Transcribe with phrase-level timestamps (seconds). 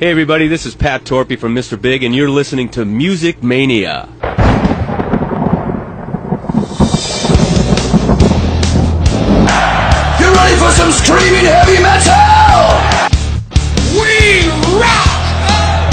[0.00, 1.78] Hey everybody, this is Pat Torpey from Mr.
[1.78, 4.08] Big, and you're listening to Music Mania.
[10.18, 12.80] You ready for some screaming heavy metal?
[13.92, 14.48] We
[14.80, 15.92] rock!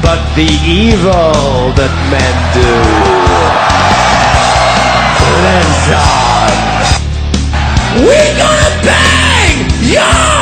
[0.00, 2.72] but the evil that men do.
[5.44, 6.48] Then John.
[8.08, 10.37] We gonna bang your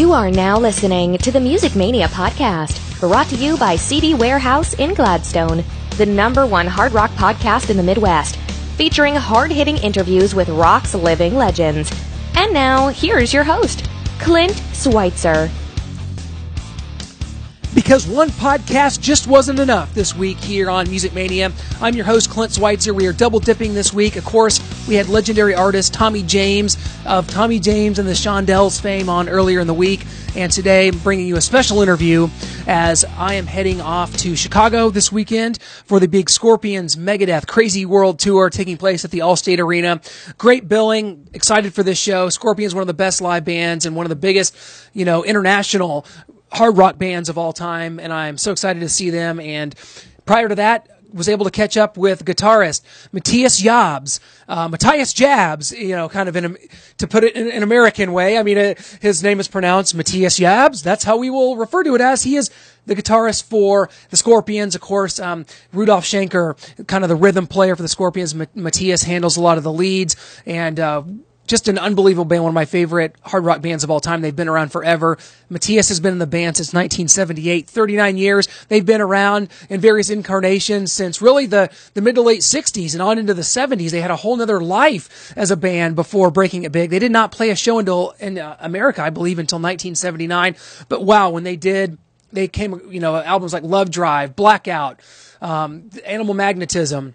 [0.00, 4.72] You are now listening to the Music Mania podcast, brought to you by CD Warehouse
[4.72, 5.62] in Gladstone,
[5.98, 8.36] the number one hard rock podcast in the Midwest,
[8.78, 11.92] featuring hard hitting interviews with rock's living legends.
[12.34, 15.50] And now, here's your host, Clint Schweitzer.
[17.74, 21.52] Because one podcast just wasn't enough this week here on Music Mania.
[21.80, 22.92] I'm your host, Clint Schweitzer.
[22.92, 24.16] We are double dipping this week.
[24.16, 29.08] Of course, we had legendary artist Tommy James of Tommy James and the Shondells fame
[29.08, 30.04] on earlier in the week.
[30.36, 32.28] And today, I'm bringing you a special interview
[32.66, 37.86] as I am heading off to Chicago this weekend for the big Scorpions Megadeth Crazy
[37.86, 40.00] World Tour taking place at the Allstate Arena.
[40.38, 41.28] Great billing.
[41.34, 42.28] Excited for this show.
[42.28, 44.56] Scorpions, one of the best live bands and one of the biggest,
[44.92, 46.06] you know, international
[46.52, 49.40] hard rock bands of all time, and I'm so excited to see them.
[49.40, 49.74] And
[50.24, 55.72] prior to that, was able to catch up with guitarist Matthias Jabs, uh, Matthias Jabs,
[55.72, 56.54] you know, kind of in a,
[56.98, 58.38] to put it in an American way.
[58.38, 60.82] I mean, uh, his name is pronounced Matthias Jabs.
[60.82, 62.22] That's how we will refer to it as.
[62.22, 62.50] He is
[62.86, 65.18] the guitarist for the Scorpions, of course.
[65.18, 66.56] Um, Rudolf Schenker,
[66.86, 68.34] kind of the rhythm player for the Scorpions.
[68.34, 71.02] Ma- Matthias handles a lot of the leads, and uh,
[71.50, 74.20] just an unbelievable band, one of my favorite hard rock bands of all time.
[74.20, 75.18] They've been around forever.
[75.50, 78.48] Matthias has been in the band since 1978, 39 years.
[78.68, 83.02] They've been around in various incarnations since really the, the mid to late 60s and
[83.02, 83.90] on into the 70s.
[83.90, 86.90] They had a whole nother life as a band before breaking it big.
[86.90, 90.54] They did not play a show until in uh, America, I believe, until 1979.
[90.88, 91.98] But wow, when they did,
[92.32, 95.00] they came, you know, albums like Love Drive, Blackout,
[95.40, 97.14] um, Animal Magnetism,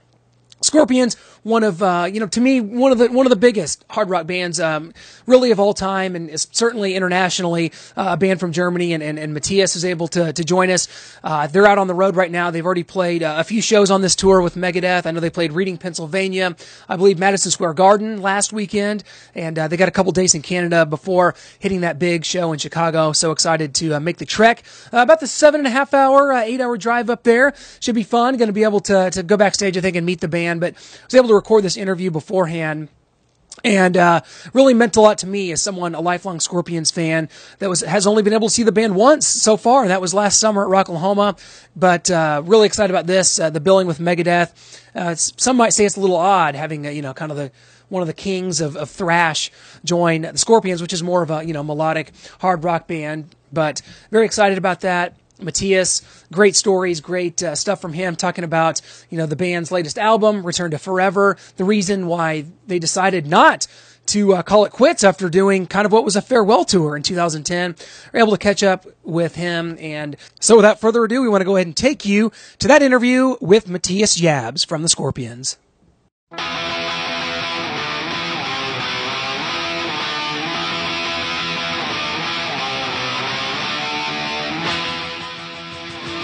[0.65, 3.85] Scorpions, one of uh, you know to me one of the one of the biggest
[3.89, 4.93] hard rock bands, um,
[5.25, 8.93] really of all time, and is certainly internationally uh, a band from Germany.
[8.93, 10.87] And, and, and Matthias is able to to join us.
[11.23, 12.51] Uh, they're out on the road right now.
[12.51, 15.05] They've already played uh, a few shows on this tour with Megadeth.
[15.05, 16.55] I know they played Reading, Pennsylvania,
[16.89, 20.41] I believe Madison Square Garden last weekend, and uh, they got a couple days in
[20.41, 23.11] Canada before hitting that big show in Chicago.
[23.11, 24.63] So excited to uh, make the trek.
[24.91, 28.37] About the seven and a half hour, eight hour drive up there should be fun.
[28.37, 30.54] Going to be able to to go backstage, I think, and meet the band.
[30.59, 32.89] But I was able to record this interview beforehand
[33.63, 34.21] and uh,
[34.53, 37.29] really meant a lot to me as someone a lifelong Scorpions fan
[37.59, 40.01] that was has only been able to see the band once so far, and that
[40.01, 41.39] was last summer at Rocklahoma.
[41.75, 43.39] But uh, really excited about this.
[43.39, 44.81] Uh, the billing with Megadeth.
[44.93, 47.51] Uh, some might say it's a little odd having uh, you know kind of the
[47.89, 49.51] one of the kings of, of thrash
[49.83, 53.33] join the Scorpions, which is more of a you know melodic hard rock band.
[53.53, 55.15] But very excited about that.
[55.39, 56.01] Matthias,
[56.31, 60.45] great stories, great uh, stuff from him talking about, you know, the band's latest album,
[60.45, 63.67] Return to Forever, the reason why they decided not
[64.07, 67.03] to uh, call it quits after doing kind of what was a farewell tour in
[67.03, 67.75] 2010.
[68.13, 69.77] We're able to catch up with him.
[69.79, 72.81] And so without further ado, we want to go ahead and take you to that
[72.81, 75.57] interview with Matthias Jabs from the Scorpions.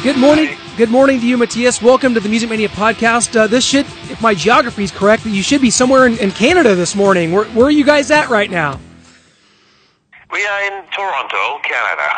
[0.03, 0.57] Good morning.
[0.77, 1.79] Good morning to you, Matthias.
[1.79, 3.39] Welcome to the Music Mania podcast.
[3.39, 6.73] Uh, this should, if my geography is correct, you should be somewhere in, in Canada
[6.73, 7.31] this morning.
[7.31, 8.79] Where, where are you guys at right now?
[10.31, 12.09] We are in Toronto, Canada.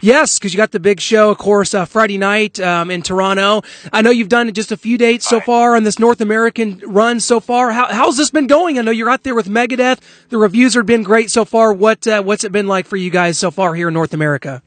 [0.00, 3.62] Yes, because you got the big show, of course, uh, Friday night um, in Toronto.
[3.92, 7.20] I know you've done just a few dates so far on this North American run
[7.20, 7.70] so far.
[7.70, 8.80] How, how's this been going?
[8.80, 10.00] I know you're out there with Megadeth.
[10.30, 11.72] The reviews have been great so far.
[11.72, 14.60] What uh, what's it been like for you guys so far here in North America?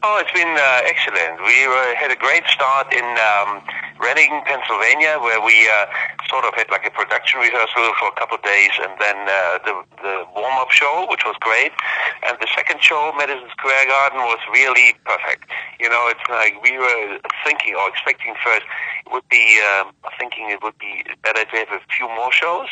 [0.00, 1.42] Oh, it's been uh, excellent.
[1.42, 3.58] We uh, had a great start in um,
[3.98, 5.90] Reading, Pennsylvania, where we uh,
[6.30, 9.58] sort of had like a production rehearsal for a couple of days, and then uh,
[9.66, 11.74] the, the warm-up show, which was great.
[12.22, 15.50] And the second show, Madison Square Garden, was really perfect.
[15.82, 18.70] You know, it's like we were thinking or expecting first
[19.02, 22.68] it would be um, thinking it would be better to have a few more shows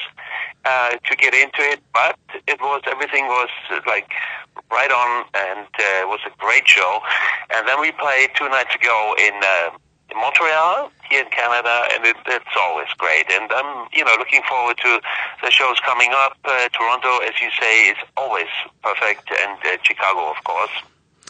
[0.65, 2.15] uh, to get into it, but
[2.47, 3.50] it was everything was
[3.87, 4.15] like
[4.71, 7.01] right on, and uh, it was a great show.
[7.55, 9.35] And then we played two nights ago in.
[9.43, 9.79] Uh,
[10.09, 13.27] in Montreal, here in Canada, and it, it's always great.
[13.33, 15.01] And I'm, you know, looking forward to
[15.43, 16.37] the shows coming up.
[16.45, 18.47] Uh, Toronto, as you say, is always
[18.85, 20.71] perfect, and uh, Chicago, of course.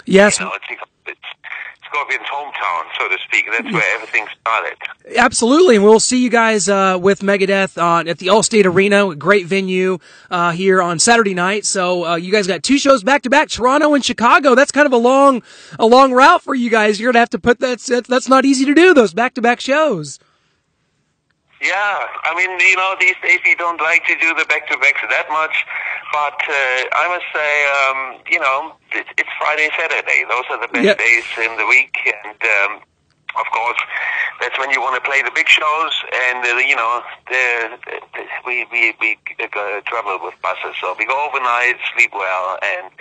[0.05, 1.21] Yes, You know, it's, it's
[1.88, 3.47] Scorpion's hometown, so to speak.
[3.50, 4.77] That's where everything started.
[5.17, 9.47] Absolutely, and we'll see you guys uh, with Megadeth on at the Allstate Arena, great
[9.47, 9.99] venue
[10.31, 11.65] uh, here on Saturday night.
[11.65, 14.55] So uh, you guys got two shows back to back, Toronto and Chicago.
[14.55, 15.43] That's kind of a long,
[15.79, 17.00] a long route for you guys.
[17.00, 17.81] You're gonna have to put that.
[17.81, 20.19] That's, that's not easy to do those back to back shows.
[21.61, 25.25] Yeah, I mean, you know, these days we don't like to do the back-to-backs that
[25.32, 25.64] much,
[26.12, 30.25] but uh, I must say, um, you know, it, it's Friday, Saturday.
[30.29, 30.99] Those are the best Yep.
[30.99, 32.85] days in the week, and um,
[33.41, 33.81] of course,
[34.41, 35.93] that's when you want to play the big shows.
[36.29, 41.06] And uh, you know, the, the, we we we uh, travel with buses, so we
[41.06, 42.93] go overnight, sleep well, and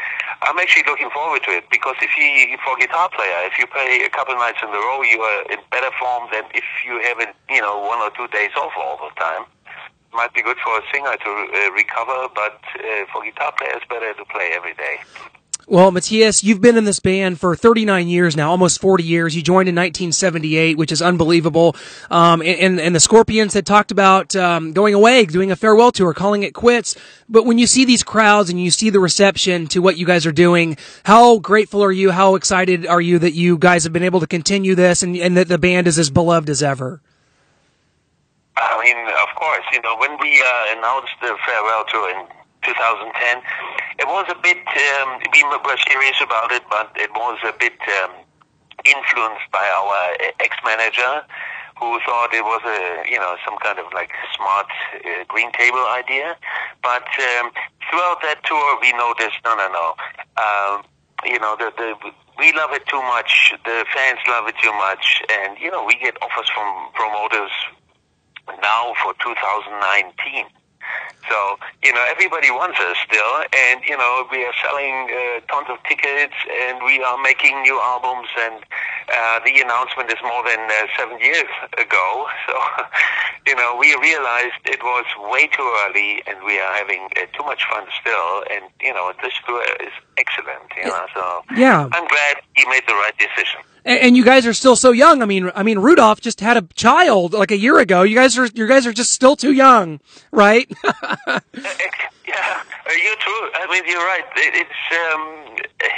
[0.42, 3.68] I'm actually looking forward to it because if you for a guitar player, if you
[3.68, 7.00] play a couple nights in a row, you are in better form than if you
[7.02, 9.46] haven't, you know, one or two days off all the time.
[10.14, 14.14] Might be good for a singer to uh, recover, but uh, for guitar players, better
[14.14, 15.00] to play every day.
[15.68, 19.36] Well, Matthias, you've been in this band for 39 years now, almost 40 years.
[19.36, 21.76] You joined in 1978, which is unbelievable.
[22.12, 26.14] Um, and, and the Scorpions had talked about um, going away, doing a farewell tour,
[26.14, 26.96] calling it quits.
[27.28, 30.28] But when you see these crowds and you see the reception to what you guys
[30.28, 32.12] are doing, how grateful are you?
[32.12, 35.36] How excited are you that you guys have been able to continue this and, and
[35.36, 37.02] that the band is as beloved as ever?
[38.56, 43.42] I mean, of course, you know, when we uh, announced the farewell tour in 2010,
[44.00, 44.58] it was a bit,
[45.00, 48.12] um, we were serious about it, but it was a bit um,
[48.84, 51.24] influenced by our uh, ex-manager
[51.80, 55.84] who thought it was a, you know, some kind of like smart uh, green table
[55.92, 56.36] idea.
[56.82, 57.08] But
[57.38, 57.52] um,
[57.90, 59.88] throughout that tour, we noticed, no, no, no.
[60.40, 60.84] Um,
[61.24, 61.94] you know, the, the
[62.38, 63.54] we love it too much.
[63.64, 67.52] The fans love it too much, and you know, we get offers from promoters
[68.62, 70.46] now for 2019.
[71.30, 75.68] So, you know, everybody wants us still, and, you know, we are selling uh, tons
[75.69, 78.62] of tickets, and we are making new albums, and
[79.18, 82.28] uh, the announcement is more than uh, seven years ago.
[82.48, 82.54] So,
[83.48, 87.44] you know, we realized it was way too early, and we are having uh, too
[87.46, 91.88] much fun still, and, you know, this tour is excellent, you know, so Yeah.
[91.92, 93.62] I'm glad he made the right decision.
[93.84, 95.22] And, and you guys are still so young.
[95.22, 98.04] I mean, I mean, Rudolf just had a child like a year ago.
[98.04, 100.00] You guys are, you guys are just still too young,
[100.32, 100.72] right?
[102.28, 103.50] Yeah, uh, you're true.
[103.54, 104.26] I mean, you're right.
[104.36, 105.58] It, it's um,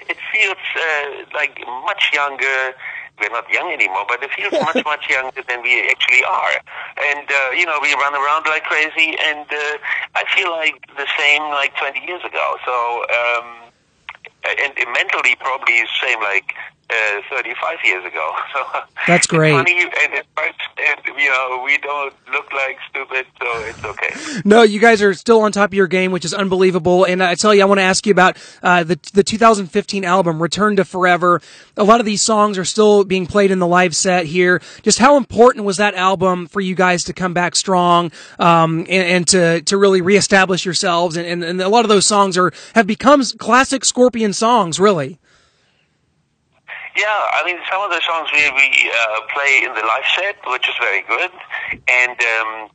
[0.09, 2.73] it feels uh, like much younger.
[3.19, 6.55] We're not young anymore, but it feels much much younger than we actually are.
[7.01, 9.77] And uh, you know, we run around like crazy, and uh,
[10.15, 12.57] I feel like the same like 20 years ago.
[12.65, 13.47] So, um,
[14.45, 16.53] and mentally probably the same like
[16.89, 18.33] uh, 35 years ago.
[18.53, 18.63] So
[19.07, 19.51] That's great.
[19.51, 20.26] Funny, and it
[21.27, 24.41] you know, we don't look like stupid, so it's okay.
[24.45, 27.03] No, you guys are still on top of your game, which is unbelievable.
[27.03, 30.41] And I tell you, I want to ask you about uh, the the 2015 album,
[30.41, 31.41] Return to Forever.
[31.75, 34.61] A lot of these songs are still being played in the live set here.
[34.83, 38.09] Just how important was that album for you guys to come back strong
[38.39, 41.17] um, and, and to to really reestablish yourselves?
[41.17, 45.19] And, and, and a lot of those songs are have become classic Scorpion songs, really.
[46.97, 47.05] Yeah,
[47.37, 50.67] I mean, some of the songs we, we uh, play in the live set, which
[50.67, 51.29] is very good,
[51.85, 52.69] and um,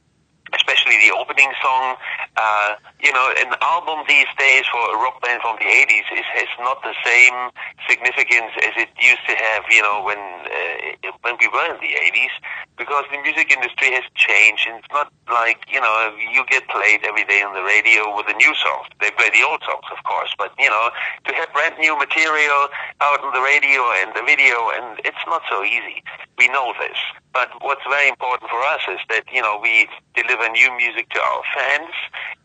[0.54, 1.96] especially the opening song.
[2.36, 6.24] Uh, you know, an album these days for a rock band from the 80s is,
[6.60, 7.50] not the same
[7.90, 11.92] significance as it used to have, you know, when, uh, when we were in the
[11.92, 12.30] 80s,
[12.78, 17.02] because the music industry has changed, and it's not like, you know, you get played
[17.04, 18.86] every day on the radio with the new songs.
[19.00, 20.90] They play the old songs, of course, but, you know,
[21.26, 22.70] to have brand new material
[23.02, 26.00] out on the radio and the video, and it's not so easy.
[26.38, 26.96] We know this.
[27.32, 31.20] But what's very important for us is that, you know, we deliver new music to
[31.20, 31.96] our fans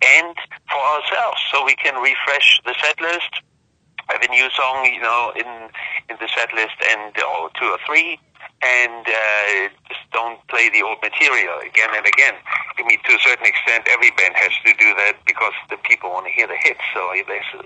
[0.02, 0.36] and
[0.70, 3.42] for ourselves so we can refresh the set list,
[4.10, 5.70] have a new song, you know, in
[6.10, 8.20] in the set list and or two or three
[8.64, 12.34] and uh, just don't play the old material again and again.
[12.78, 16.10] I mean, to a certain extent, every band has to do that because the people
[16.10, 16.82] want to hear the hits.
[16.94, 17.14] So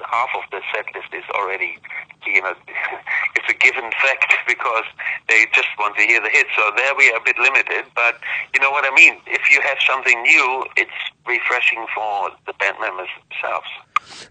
[0.03, 1.79] half of the set list is already,
[2.27, 2.55] you know,
[3.35, 4.85] it's a given fact because
[5.29, 6.49] they just want to hear the hits.
[6.55, 8.19] So there we are a bit limited, but
[8.53, 9.15] you know what I mean.
[9.27, 13.67] If you have something new, it's refreshing for the band members themselves.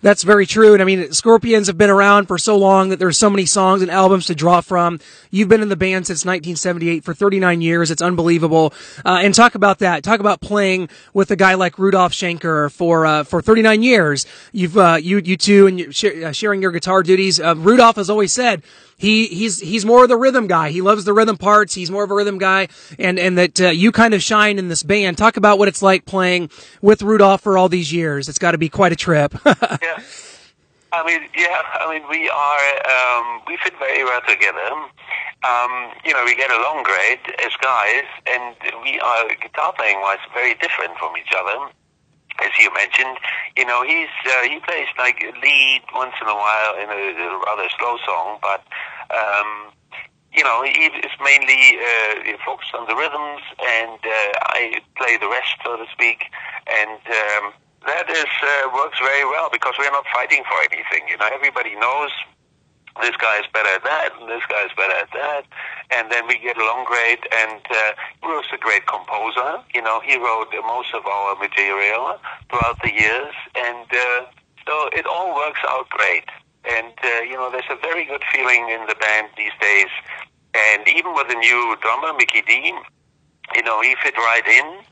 [0.02, 0.72] That's very true.
[0.72, 3.82] And I mean, Scorpions have been around for so long that there's so many songs
[3.82, 5.00] and albums to draw from.
[5.30, 7.90] You've been in the band since 1978 for 39 years.
[7.90, 8.72] It's unbelievable.
[9.04, 10.02] Uh, and talk about that.
[10.02, 14.26] Talk about playing with a guy like Rudolf Schenker for, uh, for 39 years.
[14.52, 17.38] You've, uh, you, you two and you sh- uh, sharing your guitar duties.
[17.38, 18.62] Uh, Rudolf has always said,
[19.00, 20.70] he he's he's more of the rhythm guy.
[20.70, 21.74] He loves the rhythm parts.
[21.74, 24.68] He's more of a rhythm guy, and and that uh, you kind of shine in
[24.68, 25.18] this band.
[25.18, 26.50] Talk about what it's like playing
[26.82, 28.28] with Rudolf for all these years.
[28.28, 29.34] It's got to be quite a trip.
[29.46, 30.02] yeah.
[30.92, 31.62] I mean, yeah.
[31.80, 34.90] I mean, we are um, we fit very well together,
[35.42, 38.54] um, you know, we get along great as guys, and
[38.84, 41.72] we are guitar playing wise very different from each other.
[42.44, 43.16] As you mentioned,
[43.56, 47.40] you know, he's uh, he plays like lead once in a while in a, a
[47.46, 48.62] rather slow song, but
[49.10, 49.72] um,
[50.32, 55.56] you know, is mainly uh, focused on the rhythms, and uh, I play the rest,
[55.64, 56.24] so to speak,
[56.66, 57.00] and.
[57.06, 57.52] Um,
[57.86, 61.08] that is uh, works very well because we're not fighting for anything.
[61.08, 62.10] You know, everybody knows
[63.00, 65.44] this guy is better at that, and this guy is better at that,
[65.94, 67.24] and then we get along great.
[67.32, 69.62] And uh, he was a great composer.
[69.74, 72.18] You know, he wrote most of our material
[72.50, 74.26] throughout the years, and uh,
[74.66, 76.28] so it all works out great.
[76.70, 79.88] And uh, you know, there's a very good feeling in the band these days.
[80.54, 82.74] And even with the new drummer, Mikkey Dee,
[83.54, 84.84] you know, he fit right in.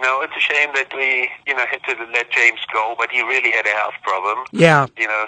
[0.00, 3.22] No, it's a shame that we, you know, had to let James go, but he
[3.22, 4.44] really had a health problem.
[4.52, 4.86] Yeah.
[4.98, 5.24] You know,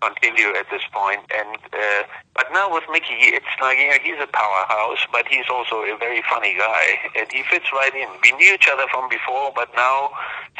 [0.00, 1.20] continue at this point.
[1.36, 2.02] And uh,
[2.34, 5.96] but now with Mikkey, it's like you know he's a powerhouse, but he's also a
[5.98, 8.08] very funny guy, and he fits right in.
[8.22, 10.10] We knew each other from before, but now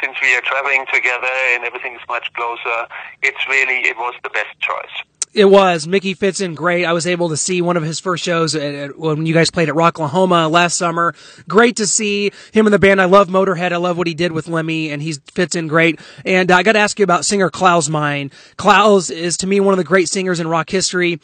[0.01, 2.87] since we are traveling together and everything is much closer,
[3.21, 5.10] it's really it was the best choice.
[5.33, 5.87] It was.
[5.87, 6.83] Mikkey fits in great.
[6.83, 9.49] I was able to see one of his first shows at, at, when you guys
[9.49, 11.15] played at Rocklahoma last summer.
[11.47, 13.01] Great to see him in the band.
[13.01, 13.71] I love Motorhead.
[13.71, 16.01] I love what he did with Lemmy, and he fits in great.
[16.25, 18.29] And uh, I got to ask you about singer Klaus Meine.
[18.57, 21.19] Klaus is to me one of the great singers in rock history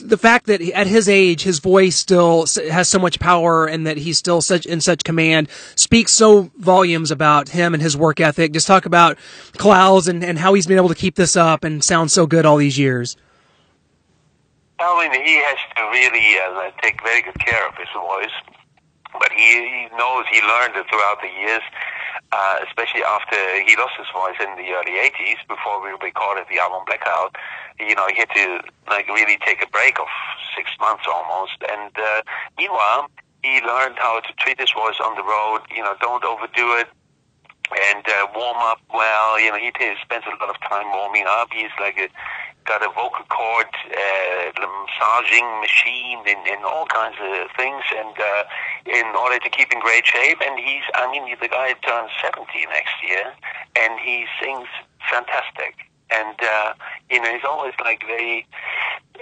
[0.00, 3.96] the fact that at his age his voice still has so much power and that
[3.96, 8.52] he's still such in such command speaks so volumes about him and his work ethic.
[8.52, 9.18] Just talk about
[9.54, 12.46] Klaus and, and how he's been able to keep this up and sound so good
[12.46, 13.16] all these years.
[14.80, 18.32] I mean, he has to really uh, take very good care of his voice,
[19.12, 21.60] but he, he knows he learned it throughout the years,
[22.32, 26.58] uh, especially after he lost his voice in the early 80s before we recorded the
[26.58, 27.36] album Blackout.
[27.78, 30.08] You know, he had to like really take a break of
[30.56, 32.22] six months almost, and uh,
[32.56, 33.10] meanwhile,
[33.44, 35.60] he learned how to treat his voice on the road.
[35.74, 36.88] You know, don't overdo it
[37.70, 39.40] and uh, warm up well.
[39.40, 41.48] You know, he t- spends a lot of time warming up.
[41.52, 42.08] He's like a
[42.66, 48.44] got a vocal cord uh, massaging machine and, and all kinds of things, and uh,
[48.86, 50.38] in order to keep in great shape.
[50.44, 53.32] And he's, I mean, the guy turns 70 next year,
[53.78, 54.68] and he sings
[55.10, 55.74] fantastic.
[56.10, 56.74] And uh,
[57.10, 58.46] you know, he's always like very,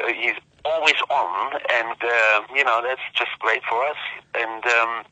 [0.03, 3.97] uh, he's always on, and uh, you know, that's just great for us.
[4.35, 5.05] And um,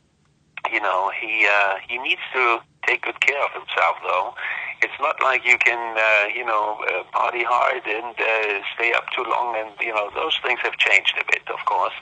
[0.72, 4.34] you know, he uh, he needs to take good care of himself, though.
[4.82, 9.04] It's not like you can, uh, you know, uh, party hard and uh, stay up
[9.14, 11.94] too long, and you know those things have changed a bit, of course.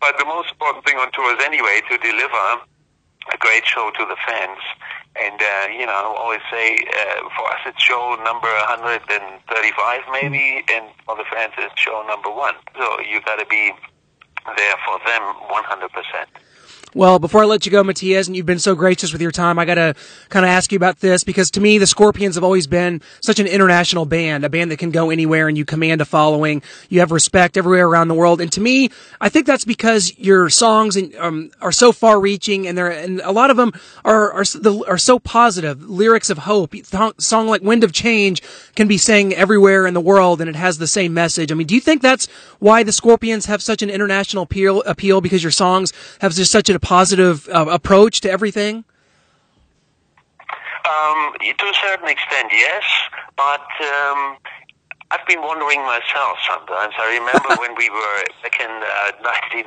[0.00, 2.62] But the most important thing on tour is anyway to deliver
[3.32, 4.58] a great show to the fans.
[5.16, 10.64] And uh, you know, I always say uh, for us it's show number 135 maybe,
[10.72, 12.54] and for the fans it's show number one.
[12.78, 13.72] So you got to be
[14.56, 16.28] there for them 100 percent.
[16.96, 19.58] Well, before I let you go, Matthias, and you've been so gracious with your time,
[19.58, 19.94] I gotta
[20.30, 23.38] kind of ask you about this because to me, the Scorpions have always been such
[23.38, 26.62] an international band, a band that can go anywhere and you command a following.
[26.88, 28.40] You have respect everywhere around the world.
[28.40, 28.88] And to me,
[29.20, 33.30] I think that's because your songs um, are so far reaching and they're, and a
[33.30, 34.44] lot of them are, are,
[34.88, 35.82] are so positive.
[35.82, 36.74] Lyrics of hope.
[37.18, 38.42] Song like Wind of Change
[38.74, 41.52] can be sang everywhere in the world and it has the same message.
[41.52, 42.26] I mean, do you think that's
[42.58, 46.70] why the Scorpions have such an international appeal, appeal because your songs have just such
[46.70, 48.84] a positive uh, approach to everything?
[50.86, 52.86] Um, to a certain extent, yes,
[53.34, 54.38] but um,
[55.10, 56.94] I've been wondering myself sometimes.
[56.94, 59.18] I remember when we were back in uh,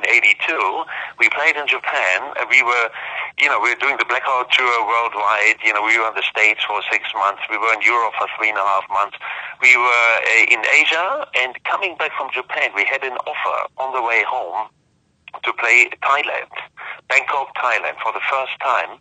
[1.20, 2.32] we played in Japan.
[2.40, 2.88] And we were,
[3.36, 5.60] you know, we were doing the Blackout tour worldwide.
[5.60, 7.44] You know, we were in the States for six months.
[7.52, 9.20] We were in Europe for three and a half months.
[9.60, 13.92] We were uh, in Asia, and coming back from Japan, we had an offer on
[13.92, 14.72] the way home
[15.44, 16.50] to play Thailand,
[17.10, 18.96] Bangkok, Thailand, for the first time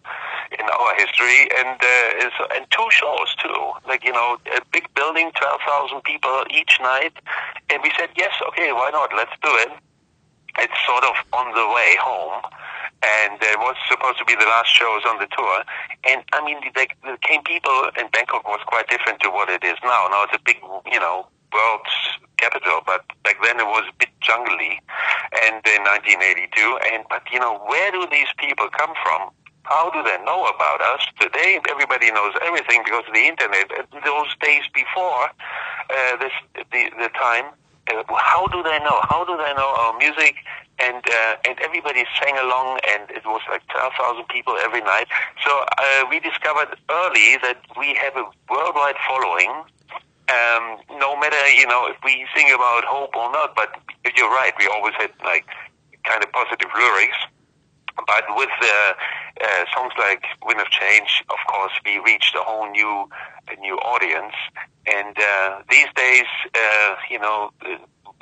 [0.57, 3.61] in our history, and uh, and two shows too.
[3.87, 7.13] Like you know, a big building, twelve thousand people each night,
[7.69, 9.13] and we said yes, okay, why not?
[9.15, 9.69] Let's do it.
[10.57, 12.41] It's sort of on the way home,
[13.05, 15.63] and it was supposed to be the last shows on the tour.
[16.09, 19.63] And I mean, the, the came people, and Bangkok was quite different to what it
[19.63, 20.09] is now.
[20.09, 20.57] Now it's a big,
[20.91, 21.95] you know, world's
[22.37, 24.79] capital, but back then it was a bit jungly,
[25.45, 26.79] and in 1982.
[26.93, 29.29] And but you know, where do these people come from?
[29.63, 31.05] How do they know about us?
[31.19, 33.69] Today, everybody knows everything because of the internet.
[34.03, 37.53] Those days before uh, this, the the time,
[37.91, 38.97] uh, how do they know?
[39.05, 40.35] How do they know our music?
[40.79, 45.07] And uh, and everybody sang along, and it was like 12,000 people every night.
[45.45, 49.51] So uh, we discovered early that we have a worldwide following
[50.29, 53.55] um, no matter you know if we sing about hope or not.
[53.55, 53.75] But
[54.15, 54.53] you're right.
[54.59, 55.45] We always had like
[56.03, 57.17] kind of positive lyrics.
[58.07, 58.93] But with uh,
[59.43, 63.09] uh, songs like "Wind of Change," of course, we reached a whole new,
[63.50, 64.36] a new audience.
[64.88, 67.51] And uh, these days, uh, you know,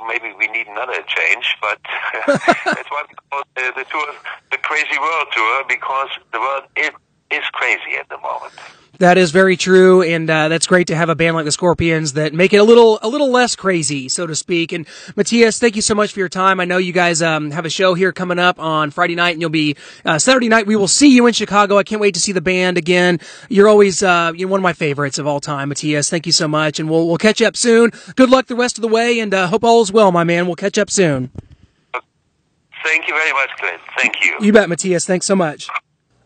[0.08, 1.56] maybe we need another change.
[1.62, 1.80] But
[2.28, 4.14] that's why we call uh, the tour
[4.52, 6.90] the Crazy World Tour because the world is,
[7.32, 8.54] is crazy at the moment.
[9.00, 12.14] That is very true, and uh, that's great to have a band like the Scorpions
[12.14, 14.72] that make it a little a little less crazy, so to speak.
[14.72, 16.60] And Matthias, thank you so much for your time.
[16.60, 19.42] I know you guys um, have a show here coming up on Friday night, and
[19.42, 20.66] you'll be uh, Saturday night.
[20.66, 21.78] We will see you in Chicago.
[21.78, 23.20] I can't wait to see the band again.
[23.50, 26.10] You're always uh, you're one of my favorites of all time, Matthias.
[26.10, 27.92] Thank you so much, and we'll we'll catch up soon.
[28.16, 30.48] Good luck the rest of the way, and uh, hope all is well, my man.
[30.48, 31.30] We'll catch up soon.
[32.84, 33.82] Thank you very much, Clint.
[33.98, 34.38] Thank you.
[34.40, 35.06] You bet, Matthias.
[35.06, 35.68] Thanks so much.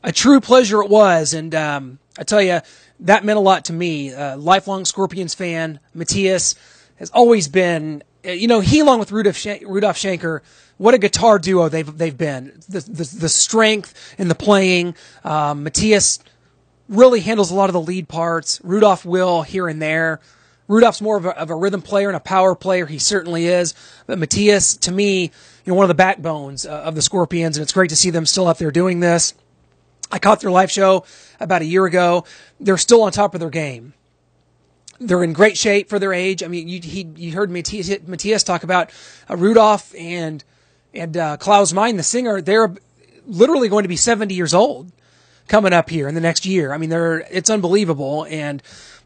[0.04, 2.62] A true pleasure it was, and um, I tell you,
[3.02, 4.14] that meant a lot to me.
[4.14, 6.56] Uh, lifelong Scorpions fan, Matthias
[7.00, 10.42] has always been, uh, you know, he along with Rudolf, Sch- Rudolf Schenker,
[10.78, 12.60] what a guitar duo they've they've been.
[12.68, 14.96] The the, the strength in the playing.
[15.24, 16.20] Um, Matthias
[16.90, 18.60] really handles a lot of the lead parts.
[18.64, 20.20] Rudolf will here and there.
[20.68, 22.86] Rudolf's more of a, of a rhythm player and a power player.
[22.86, 23.74] He certainly is.
[24.08, 25.30] But Matthias, to me, you
[25.68, 28.26] know, one of the backbones uh, of the Scorpions, and it's great to see them
[28.26, 29.34] still out there doing this.
[30.12, 31.06] I caught their live show
[31.40, 32.26] about a year ago.
[32.60, 33.94] They're still on top of their game.
[35.00, 36.44] They're in great shape for their age.
[36.44, 38.92] I mean, you he, you heard Matthias, Matthias talk about
[39.30, 40.44] uh, Rudolf and
[40.94, 42.42] and uh, Klaus Meine, the singer.
[42.42, 42.76] They're
[43.26, 44.92] literally going to be 70 years old
[45.48, 46.72] coming up here in the next year.
[46.72, 48.28] I mean, they're it's unbelievable.
[48.30, 48.62] And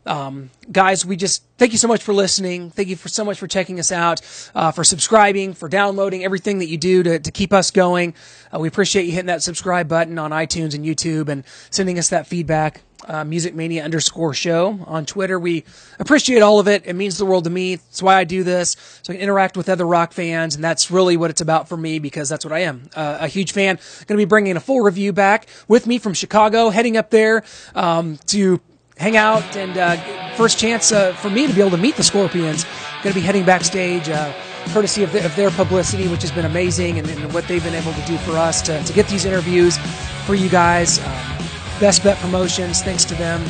[0.05, 2.69] um, guys, we just thank you so much for listening.
[2.69, 4.21] Thank you for so much for checking us out,
[4.53, 8.13] uh, for subscribing, for downloading everything that you do to, to keep us going.
[8.53, 12.09] Uh, we appreciate you hitting that subscribe button on iTunes and YouTube and sending us
[12.09, 12.81] that feedback.
[13.07, 15.37] Uh, Music Mania underscore show on Twitter.
[15.37, 15.63] We
[15.99, 16.83] appreciate all of it.
[16.85, 17.75] It means the world to me.
[17.75, 18.75] That's why I do this.
[19.03, 20.55] So I can interact with other rock fans.
[20.55, 22.89] And that's really what it's about for me because that's what I am.
[22.95, 23.75] Uh, a huge fan.
[24.07, 27.43] Going to be bringing a full review back with me from Chicago, heading up there,
[27.75, 28.59] um, to
[28.97, 29.95] hang out and uh,
[30.35, 32.65] first chance uh, for me to be able to meet the Scorpions.
[33.03, 34.33] Going to be heading backstage, uh,
[34.69, 37.75] courtesy of, the, of, their publicity, which has been amazing, and, and, what they've been
[37.75, 39.77] able to do for us to, to get these interviews
[40.25, 40.99] for you guys.
[40.99, 41.37] Um,
[41.79, 43.43] Best Bet Promotions, thanks to them.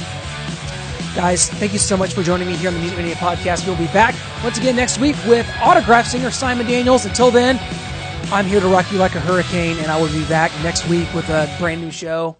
[1.15, 3.65] Guys, thank you so much for joining me here on the Music Mania podcast.
[3.65, 7.05] We'll be back once again next week with autograph singer Simon Daniels.
[7.05, 7.57] Until then,
[8.33, 11.11] I'm here to rock you like a hurricane, and I will be back next week
[11.13, 12.35] with a brand new show.